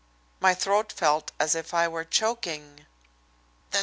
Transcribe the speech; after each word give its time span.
My 0.39 0.55
throat 0.55 0.91
felt 0.91 1.31
as 1.39 1.53
if 1.53 1.75
I 1.75 1.87
were 1.87 2.03
choking. 2.05 2.87